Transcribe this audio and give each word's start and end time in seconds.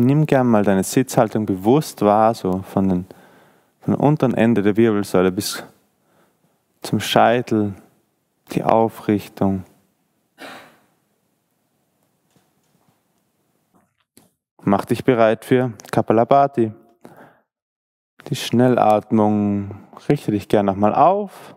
Nimm 0.00 0.26
gern 0.26 0.46
mal 0.46 0.62
deine 0.62 0.84
Sitzhaltung 0.84 1.44
bewusst 1.44 2.02
wahr, 2.02 2.32
so 2.32 2.62
von, 2.62 2.88
den, 2.88 3.06
von 3.80 3.94
dem 3.94 4.00
unteren 4.00 4.32
Ende 4.32 4.62
der 4.62 4.76
Wirbelsäule 4.76 5.32
bis 5.32 5.64
zum 6.82 7.00
Scheitel, 7.00 7.74
die 8.52 8.62
Aufrichtung. 8.62 9.64
Mach 14.62 14.84
dich 14.84 15.02
bereit 15.02 15.44
für 15.44 15.72
Kapalabhati. 15.90 16.72
Die 18.28 18.36
Schnellatmung. 18.36 19.80
Richte 20.08 20.30
dich 20.30 20.46
gern 20.46 20.66
nochmal 20.66 20.94
auf. 20.94 21.56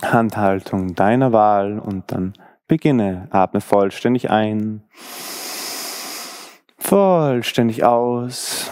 Handhaltung 0.00 0.94
deiner 0.94 1.32
Wahl 1.32 1.80
und 1.80 2.12
dann 2.12 2.34
beginne. 2.68 3.26
Atme 3.32 3.60
vollständig 3.60 4.30
ein. 4.30 4.84
Vollständig 6.92 7.84
aus. 7.84 8.70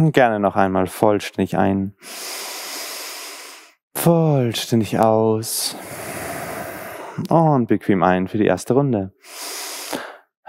Gerne 0.00 0.40
noch 0.40 0.56
einmal 0.56 0.88
vollständig 0.88 1.56
ein. 1.56 1.94
Vollständig 3.94 4.98
aus. 4.98 5.76
Und 7.28 7.68
bequem 7.68 8.02
ein 8.02 8.26
für 8.26 8.38
die 8.38 8.46
erste 8.46 8.74
Runde. 8.74 9.12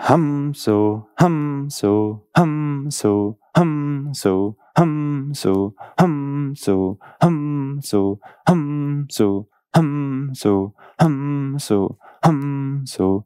Hum 0.10 0.55
so, 0.55 1.05
hum 1.22 1.70
so, 1.70 2.27
hum 2.36 2.90
so, 2.90 3.38
hum 3.55 4.10
so, 4.16 4.58
hum 4.76 5.36
so, 5.36 5.77
hum 6.02 6.55
so, 6.55 6.99
hum 7.22 7.80
so, 7.82 8.20
hum 8.49 9.05
so, 9.12 9.46
hum 9.76 10.34
so, 10.34 10.74
hum 10.99 11.60
so, 11.60 11.98
hum 12.26 12.86
so, 12.88 13.26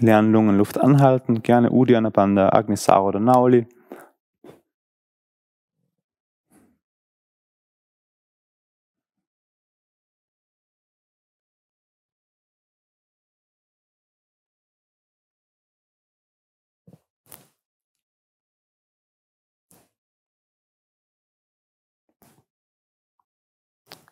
Lernen 0.00 0.32
Lungenluft 0.32 0.78
anhalten, 0.78 1.42
gerne 1.42 1.70
Uddiyana 1.70 2.10
Bandha, 2.10 2.50
Agnisara 2.50 3.02
oder 3.02 3.20
Nauli. 3.20 3.66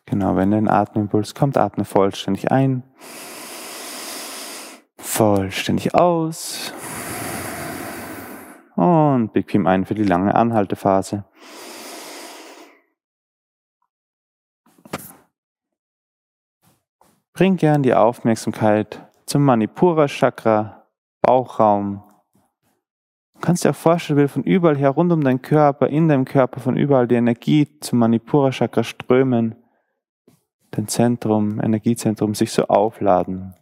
Genau, 0.07 0.35
wenn 0.35 0.53
ein 0.53 0.69
Atemimpuls 0.69 1.33
kommt, 1.33 1.57
atme 1.57 1.83
vollständig 1.83 2.51
ein, 2.51 2.83
vollständig 5.05 5.95
aus 5.95 6.73
und 8.75 9.31
bequem 9.31 9.67
ein 9.67 9.85
für 9.85 9.95
die 9.95 10.03
lange 10.03 10.35
Anhaltephase. 10.35 11.23
Bring 17.33 17.57
gern 17.57 17.83
die 17.83 17.93
Aufmerksamkeit 17.93 19.01
zum 19.25 19.43
Manipura 19.43 20.07
Chakra, 20.07 20.87
Bauchraum. 21.21 22.03
Du 23.33 23.41
kannst 23.41 23.65
dir 23.65 23.71
auch 23.71 23.75
vorstellen, 23.75 24.19
wie 24.19 24.27
von 24.27 24.43
überall 24.43 24.77
her 24.77 24.89
rund 24.89 25.11
um 25.11 25.23
deinen 25.23 25.41
Körper, 25.41 25.87
in 25.87 26.07
deinem 26.07 26.25
Körper, 26.25 26.59
von 26.59 26.77
überall 26.77 27.07
die 27.07 27.15
Energie 27.15 27.79
zum 27.79 27.99
Manipura 27.99 28.51
Chakra 28.51 28.83
strömen 28.83 29.55
dein 30.71 30.87
Zentrum, 30.87 31.61
Energiezentrum 31.61 32.35
sich 32.35 32.51
so 32.51 32.67
aufladen. 32.67 33.55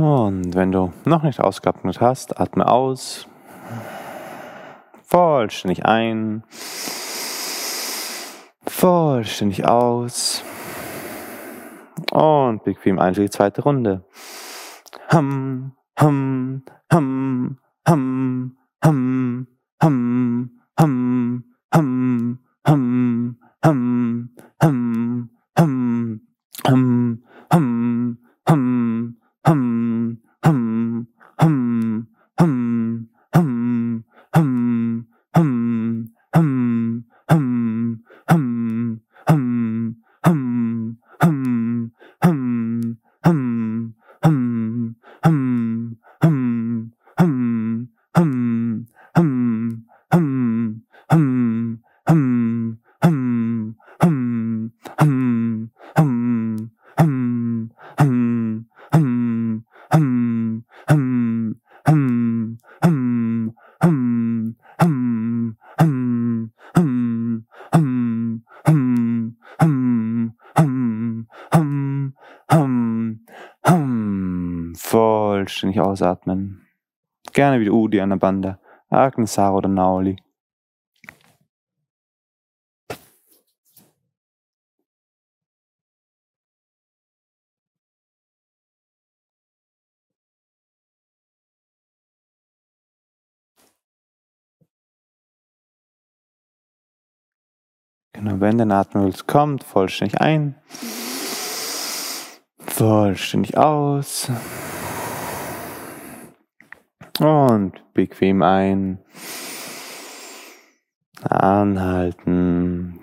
Und 0.00 0.54
wenn 0.54 0.72
du 0.72 0.94
noch 1.04 1.24
nicht 1.24 1.40
ausgeatmet 1.40 2.00
hast, 2.00 2.40
atme 2.40 2.66
aus. 2.66 3.28
Vollständig 5.02 5.84
ein. 5.84 6.42
Vollständig 8.66 9.66
aus. 9.66 10.42
Und 12.12 12.64
bequem 12.64 12.98
ein 12.98 13.14
für 13.14 13.20
die 13.20 13.28
zweite 13.28 13.62
Runde. 13.62 14.02
Hum, 15.12 15.72
hum, 16.00 16.62
hum, 16.90 17.58
hum, 17.86 18.56
hum, 18.82 19.46
hum, 19.82 20.50
hum, 20.72 21.50
hum, 21.74 21.74
hum, 21.74 22.40
hum, 22.64 23.30
hum, 23.60 24.30
hum, 24.62 25.30
hum, 25.58 26.20
hum, 26.66 27.22
hum, 27.52 28.18
hum, 28.48 29.19
hum, 29.46 30.18
hum, 30.44 31.06
hum, 31.38 32.06
hum, 32.38 33.08
hum, 33.34 34.04
hum, 34.34 35.06
hum, 35.34 35.69
ausatmen. 76.00 76.66
Gerne 77.32 77.60
wieder 77.60 77.72
Udi 77.72 78.00
an 78.00 78.10
der 78.10 78.16
Bande, 78.16 78.58
Agnesara 78.88 79.54
oder 79.54 79.68
Nauli. 79.68 80.16
Genau, 98.12 98.40
wenn 98.40 98.58
der 98.58 98.70
Atemimpuls 98.70 99.26
kommt, 99.26 99.64
vollständig 99.64 100.20
ein, 100.20 100.56
vollständig 102.58 103.56
aus 103.56 104.30
und 107.20 107.82
bequem 107.94 108.42
ein, 108.42 108.98
anhalten. 111.22 113.00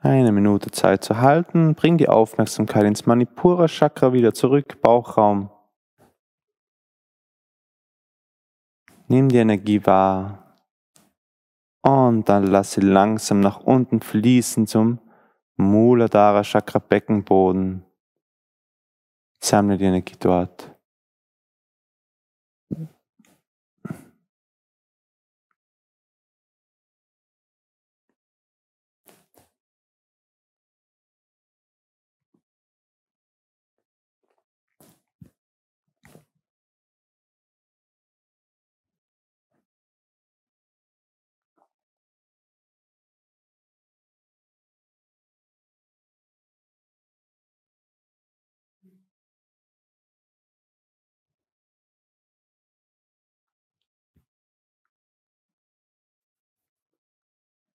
Eine 0.00 0.32
Minute 0.32 0.70
Zeit 0.70 1.02
zu 1.02 1.20
halten. 1.20 1.74
Bring 1.74 1.96
die 1.96 2.08
Aufmerksamkeit 2.08 2.84
ins 2.84 3.06
Manipura 3.06 3.68
Chakra 3.68 4.12
wieder 4.12 4.34
zurück, 4.34 4.80
Bauchraum. 4.82 5.50
Nimm 9.08 9.28
die 9.28 9.38
Energie 9.38 9.84
wahr. 9.86 10.56
Und 11.82 12.28
dann 12.28 12.46
lass 12.46 12.72
sie 12.72 12.80
langsam 12.80 13.40
nach 13.40 13.60
unten 13.60 14.00
fließen 14.00 14.66
zum 14.66 15.00
Muladhara 15.56 16.42
Chakra 16.42 16.78
Beckenboden. 16.78 17.84
Semnedje 19.44 19.90
neki 19.90 20.16
toat. 20.16 20.73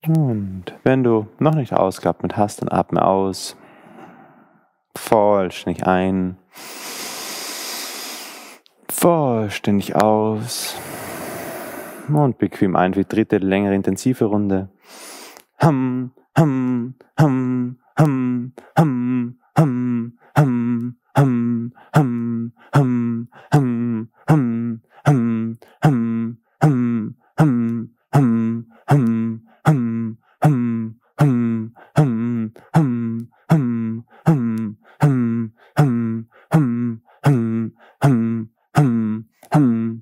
Und 0.08 0.66
wenn 0.84 1.04
du 1.04 1.28
noch 1.40 1.56
nicht 1.56 1.74
ausgeatmet 1.74 2.38
hast, 2.38 2.62
dann 2.62 2.72
atme 2.72 3.04
aus. 3.04 3.58
Vollständig 4.96 5.86
ein. 5.86 6.38
Vollständig 8.90 9.96
aus. 9.96 10.76
Und 12.08 12.38
bequem 12.38 12.76
ein 12.76 12.94
für 12.94 13.02
die 13.02 13.10
dritte, 13.10 13.38
längere, 13.38 13.76
intensive 13.76 14.26
Runde. 14.26 14.70
Hum, 15.62 16.12
hum, 16.38 16.96
hum, 17.20 17.78
hum, 18.00 18.54
hum, 18.78 19.36
hum, 19.58 20.18
hum, 20.38 20.96
hum, 21.18 21.76
hum, 21.96 22.54
hum, 22.74 23.30
hum, 23.54 24.10
hum, 24.28 24.90
hum, 25.06 25.60
hum, 25.84 26.38
hum, 26.64 27.18
hum, 27.38 27.96
hum, 28.14 28.66
hum, 28.90 29.49
hum, 29.70 30.18
hum, 30.44 30.96
hum, 31.20 31.74
hum, 31.96 32.52
hum, 32.76 33.28
hum, 33.50 34.04
hum, 34.26 34.76
hum, 35.00 35.54
hum, 35.78 35.78
hum, 35.78 36.28
hum, 36.52 37.02
hum, 37.24 37.72
hum, 38.02 38.50
hum, 38.76 39.26
hum, 39.54 40.02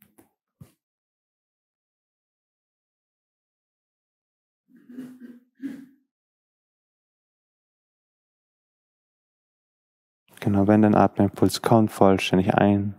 Genau, 10.51 10.67
wenn 10.67 10.81
dein 10.81 10.95
Atemimpuls 10.95 11.61
kommt, 11.61 11.93
vollständig 11.93 12.53
ein. 12.55 12.95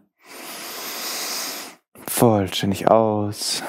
Vollständig 2.06 2.90
aus. 2.90 3.62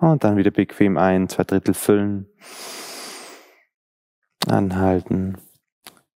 Und 0.00 0.24
dann 0.24 0.36
wieder 0.36 0.50
bequem 0.50 0.96
ein, 0.96 1.28
zwei 1.28 1.44
Drittel 1.44 1.74
füllen. 1.74 2.26
Anhalten. 4.48 5.38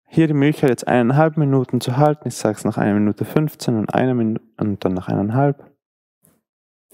Hier 0.09 0.27
die 0.27 0.35
Möglichkeit, 0.35 0.71
jetzt 0.71 0.89
eineinhalb 0.89 1.37
Minuten 1.37 1.81
zu 1.81 1.97
halten. 1.97 2.27
Ich 2.27 2.35
sage 2.35 2.57
es 2.57 2.65
nach 2.65 2.79
einer 2.79 2.95
Minute 2.95 3.25
15 3.25 3.77
und, 3.77 3.95
einer 3.95 4.15
Minute, 4.15 4.43
und 4.57 4.85
dann 4.85 4.95
nach 4.95 5.07
eineinhalb. 5.07 5.71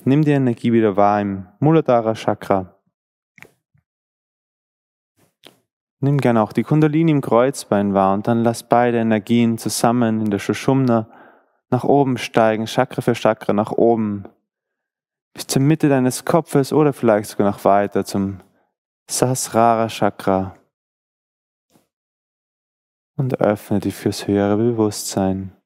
Nimm 0.05 0.21
die 0.21 0.33
Energie 0.33 0.75
wieder 0.75 0.99
wahr 0.99 1.23
im 1.23 1.47
Muladhara 1.61 2.13
Chakra. 2.13 2.74
Nimm 6.05 6.19
gerne 6.19 6.43
auch 6.43 6.53
die 6.53 6.65
Kundalini 6.65 7.13
im 7.13 7.23
Kreuzbein 7.23 7.95
wahr 7.95 8.13
und 8.13 8.29
dann 8.29 8.45
lass 8.45 8.63
beide 8.63 8.99
Energien 8.99 9.57
zusammen 9.57 10.21
in 10.21 10.31
der 10.31 10.39
Shushumna 10.39 11.09
nach 11.71 11.83
oben 11.83 12.19
steigen, 12.19 12.67
Chakra 12.67 13.01
für 13.01 13.15
Chakra 13.15 13.55
nach 13.55 13.73
oben, 13.73 14.25
bis 15.33 15.47
zur 15.47 15.63
Mitte 15.63 15.89
deines 15.89 16.27
Kopfes 16.27 16.75
oder 16.75 16.93
vielleicht 16.93 17.31
sogar 17.31 17.51
noch 17.51 17.65
weiter 17.65 18.05
zum 18.05 18.41
Sahasrara 19.09 19.89
Chakra. 19.89 20.55
Und 23.17 23.41
öffne 23.41 23.81
dich 23.81 23.95
fürs 23.95 24.27
höhere 24.27 24.59
Bewusstsein. 24.59 25.57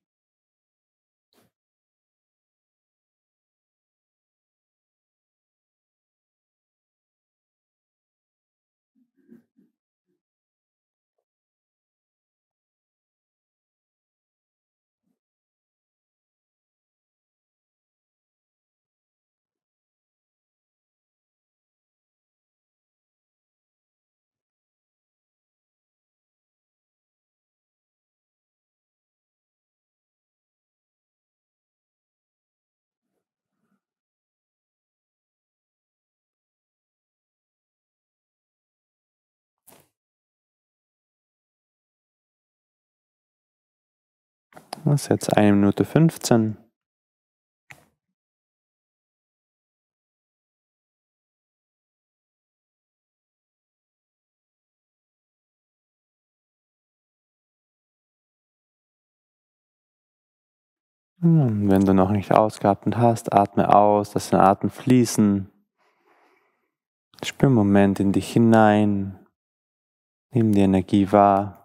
Das 44.88 45.02
ist 45.02 45.09
jetzt 45.11 45.37
eine 45.37 45.52
Minute 45.52 45.85
15. 45.85 46.57
Wenn 61.21 61.85
du 61.85 61.92
noch 61.92 62.11
nicht 62.11 62.33
ausgeatmet 62.33 62.97
hast, 62.97 63.35
atme 63.35 63.75
aus, 63.75 64.14
lass 64.14 64.30
den 64.30 64.40
Atem 64.40 64.71
fließen. 64.71 65.52
Spür 67.23 67.49
einen 67.49 67.57
Moment 67.57 68.00
in 68.00 68.12
dich 68.12 68.33
hinein. 68.33 69.18
Nimm 70.30 70.52
die 70.52 70.61
Energie 70.61 71.12
wahr. 71.12 71.57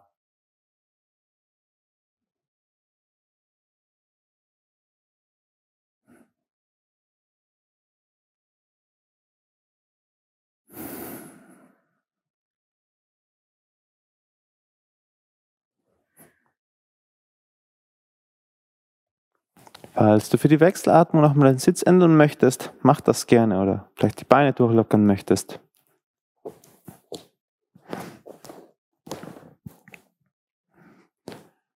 Falls 19.93 20.29
du 20.29 20.37
für 20.39 20.47
die 20.47 20.59
Wechselatmung 20.59 21.21
nochmal 21.21 21.53
den 21.53 21.59
Sitz 21.59 21.83
ändern 21.83 22.17
möchtest, 22.17 22.73
mach 22.81 22.99
das 22.99 23.27
gerne 23.27 23.61
oder 23.61 23.89
vielleicht 23.95 24.19
die 24.19 24.25
Beine 24.25 24.51
durchlockern 24.51 25.05
möchtest. 25.05 25.59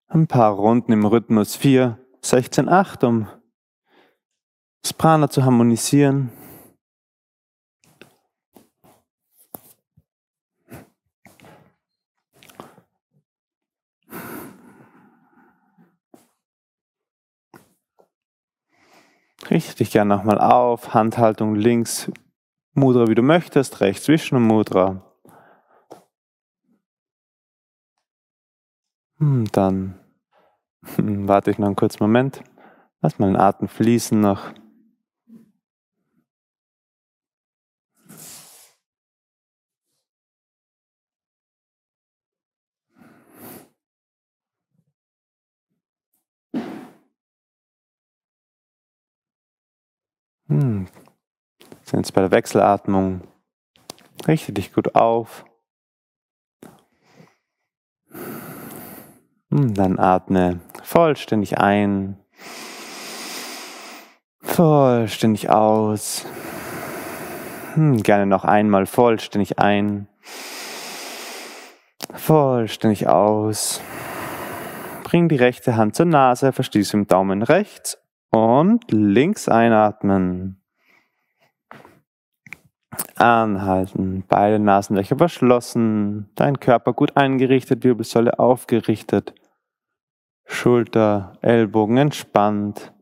Ein 0.08 0.26
paar 0.26 0.54
Runden 0.54 0.92
im 0.94 1.06
Rhythmus 1.06 1.56
4, 1.56 2.00
16, 2.22 2.70
8, 2.70 3.04
um 3.04 3.28
das 4.82 4.94
Prana 4.94 5.30
zu 5.30 5.46
harmonisieren. 5.46 6.32
Richte 19.50 19.78
dich 19.78 19.92
gerne 19.92 20.16
nochmal 20.16 20.40
auf, 20.40 20.94
Handhaltung 20.94 21.56
links, 21.56 22.12
Mudra 22.74 23.08
wie 23.08 23.16
du 23.16 23.22
möchtest, 23.22 23.82
rechts 23.82 24.08
Vishnu 24.08 24.40
Mudra. 24.40 25.02
Hm, 29.20 29.46
dann 29.52 30.00
warte 30.98 31.52
ich 31.52 31.58
noch 31.58 31.68
einen 31.68 31.76
kurzen 31.76 32.04
Moment. 32.04 32.44
Lass 33.02 33.20
mal 33.20 33.28
den 33.28 33.38
Atem 33.38 33.68
fließen 33.68 34.20
noch. 34.20 34.54
Hm. 50.48 50.88
Sind 51.84 52.00
jetzt 52.00 52.14
bei 52.14 52.22
der 52.22 52.32
Wechselatmung. 52.32 53.22
Richte 54.28 54.54
dich 54.54 54.74
gut 54.74 54.96
auf. 54.96 55.46
Hm, 59.50 59.74
dann 59.74 60.00
atme 60.00 60.60
vollständig 60.84 61.58
ein, 61.58 62.18
vollständig 64.42 65.50
aus. 65.50 66.26
Hm, 67.74 68.04
gerne 68.04 68.26
noch 68.26 68.44
einmal 68.44 68.86
vollständig 68.86 69.60
ein, 69.60 70.08
vollständig 72.14 73.08
aus. 73.08 73.82
Bring 75.04 75.30
die 75.30 75.38
rechte 75.38 75.78
Hand 75.78 75.96
zur 75.96 76.06
Nase, 76.06 76.52
verschließe 76.52 76.98
im 76.98 77.08
Daumen 77.08 77.44
rechts 77.44 77.98
und 78.38 78.92
links 78.92 79.50
einatmen. 79.50 80.62
Anhalten, 83.16 84.24
beide 84.28 84.60
Nasenlöcher 84.60 85.18
verschlossen, 85.18 86.30
dein 86.36 86.60
Körper 86.60 86.94
gut 86.94 87.18
eingerichtet, 87.18 87.84
Wirbelsäule 87.84 88.40
aufgerichtet, 88.40 89.34
Schulter, 90.46 91.34
Ellbogen 91.42 91.98
entspannt. 91.98 92.94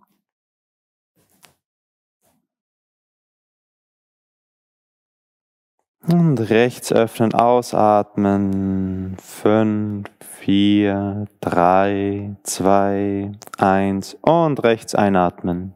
Und 6.08 6.38
rechts 6.38 6.94
öffnen, 6.94 7.34
ausatmen. 7.34 9.18
Fünf, 9.20 10.08
vier, 10.20 11.26
drei, 11.40 12.36
zwei, 12.44 13.32
eins 13.58 14.16
und 14.22 14.64
rechts 14.64 14.94
einatmen. 14.94 15.74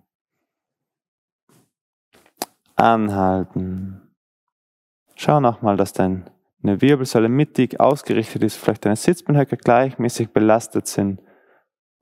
Anhalten. 2.75 4.13
Schau 5.15 5.39
nochmal, 5.39 5.77
dass 5.77 5.93
deine 5.93 6.25
Wirbelsäule 6.61 7.27
mittig 7.27 7.79
ausgerichtet 7.79 8.43
ist, 8.43 8.57
vielleicht 8.57 8.85
deine 8.85 8.95
Sitzbeinhöcker 8.95 9.57
gleichmäßig 9.57 10.29
belastet 10.29 10.87
sind. 10.87 11.21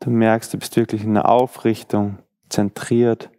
Du 0.01 0.09
merkst, 0.09 0.53
du 0.53 0.57
bist 0.57 0.75
wirklich 0.75 1.03
in 1.03 1.13
der 1.13 1.29
Aufrichtung, 1.29 2.19
zentriert. 2.49 3.31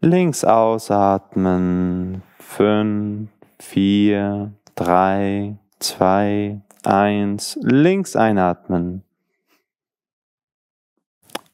Links 0.00 0.44
ausatmen. 0.44 2.22
Fünf, 2.38 3.30
vier, 3.58 4.52
drei, 4.76 5.58
zwei, 5.80 6.60
eins. 6.84 7.58
Links 7.60 8.14
einatmen. 8.14 9.02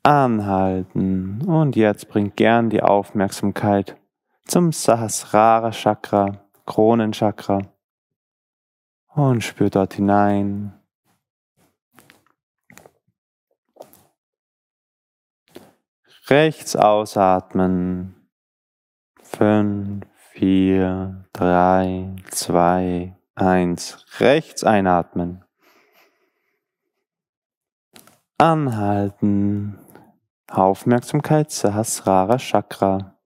Anhalten. 0.02 1.40
Und 1.46 1.74
jetzt 1.74 2.10
bring 2.10 2.34
gern 2.36 2.68
die 2.68 2.82
Aufmerksamkeit 2.82 3.96
zum 4.44 4.72
Sahasrara 4.72 5.70
Chakra, 5.70 6.44
Kronenchakra. 6.66 7.62
Und 9.14 9.42
spür 9.42 9.70
dort 9.70 9.94
hinein. 9.94 10.74
Rechts 16.28 16.76
ausatmen. 16.76 18.13
Fünf, 19.36 20.06
vier, 20.30 21.24
drei, 21.32 22.14
zwei, 22.30 23.16
eins. 23.34 24.06
Rechts 24.20 24.62
einatmen. 24.62 25.42
Anhalten. 28.38 29.76
Aufmerksamkeit 30.48 31.50
Sahasrara 31.50 32.38
Chakra. 32.38 33.16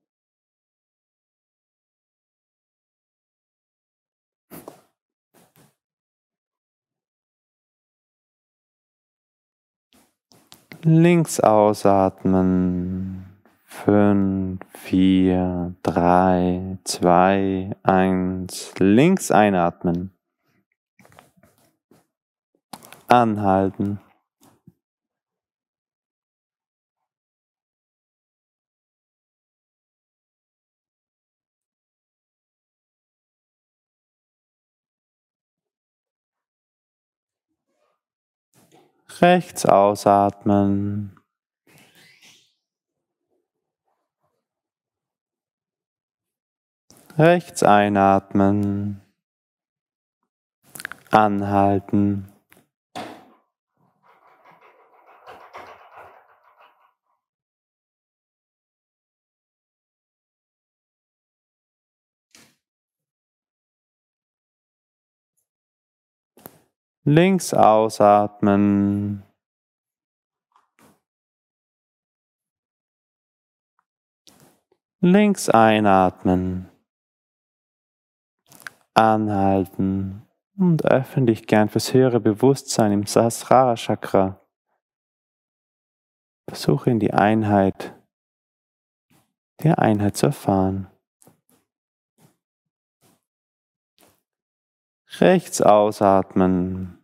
Links 10.81 11.39
ausatmen. 11.39 13.08
Fünf, 13.85 14.59
vier, 14.73 15.73
drei, 15.83 16.77
zwei, 16.83 17.71
eins. 17.81 18.73
Links 18.77 19.31
einatmen. 19.31 20.11
Anhalten. 23.07 23.99
Rechts 39.21 39.65
ausatmen. 39.65 41.18
Rechts 47.19 47.63
einatmen. 47.63 49.01
Anhalten. 51.11 52.31
Links 67.03 67.53
ausatmen. 67.53 69.23
Links 75.01 75.49
einatmen. 75.49 76.69
Anhalten 78.99 80.27
und 80.57 80.83
öffne 80.83 81.27
dich 81.27 81.47
gern 81.47 81.69
fürs 81.69 81.93
höhere 81.93 82.19
Bewusstsein 82.19 82.91
im 82.91 83.05
Sahasrara 83.05 83.75
Chakra. 83.75 84.45
Versuche 86.49 86.89
in 86.89 86.99
die 86.99 87.13
Einheit, 87.13 87.95
der 89.63 89.79
Einheit 89.79 90.17
zu 90.17 90.25
erfahren. 90.25 90.87
Rechts 95.21 95.61
ausatmen. 95.61 96.97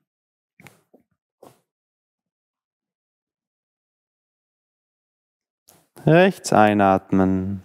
Rechts 6.06 6.52
einatmen. 6.52 7.64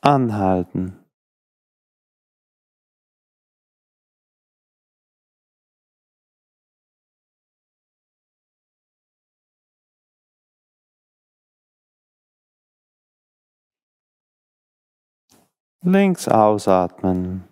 Anhalten. 0.00 1.07
Links 15.90 16.28
ausatmen. 16.28 17.48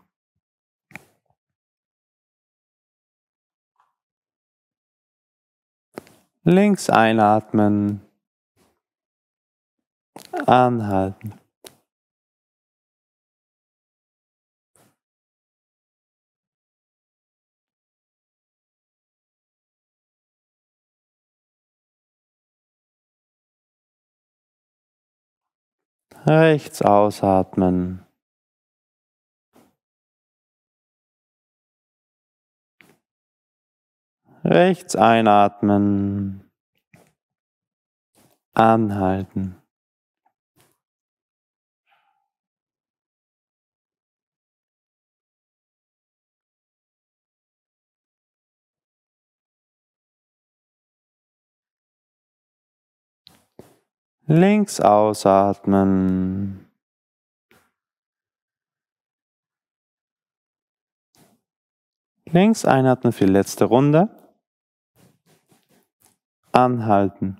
Links 6.44 6.90
einatmen. 6.90 8.02
Anhalten. 10.46 11.40
Rechts 26.26 26.82
ausatmen. 26.82 28.05
Rechts 34.48 34.94
einatmen. 34.94 36.48
Anhalten. 38.54 39.56
Links 54.28 54.80
ausatmen. 54.80 56.70
Links 62.26 62.64
einatmen 62.64 63.12
für 63.12 63.26
die 63.26 63.32
letzte 63.32 63.64
Runde. 63.64 64.25
Anhalten. 66.56 67.38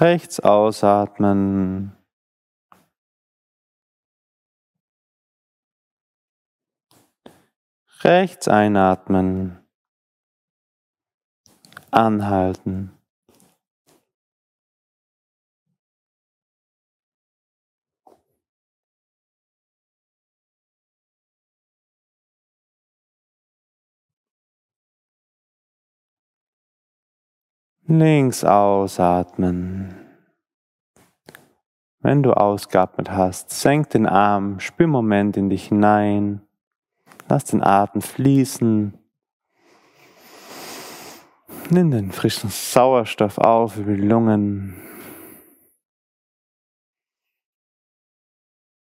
Rechts 0.00 0.40
ausatmen. 0.40 1.94
Rechts 8.02 8.48
einatmen. 8.48 9.62
Anhalten. 11.90 12.99
Links 27.92 28.44
ausatmen. 28.44 29.96
Wenn 31.98 32.22
du 32.22 32.32
ausgeatmet 32.32 33.10
hast, 33.10 33.50
senk 33.50 33.90
den 33.90 34.06
Arm, 34.06 34.60
spür 34.60 34.84
einen 34.84 34.92
Moment 34.92 35.36
in 35.36 35.50
dich 35.50 35.66
hinein. 35.66 36.40
Lass 37.28 37.46
den 37.46 37.64
Atem 37.64 38.00
fließen. 38.00 38.96
Nimm 41.70 41.90
den 41.90 42.12
frischen 42.12 42.48
Sauerstoff 42.48 43.38
auf 43.38 43.76
über 43.76 43.94
die 43.94 44.06
Lungen. 44.06 44.76